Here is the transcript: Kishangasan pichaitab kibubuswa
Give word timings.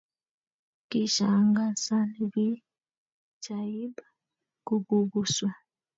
Kishangasan 0.89 2.07
pichaitab 2.33 3.95
kibubuswa 4.65 5.49